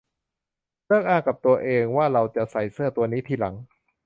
[0.85, 3.55] เลิกอ้างกับตัวเองว่าเราจะใส่เสื้อตัวนี้ทีหลัง